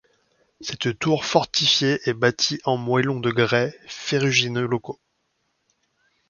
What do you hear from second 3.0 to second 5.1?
de grès ferrugineux locaux.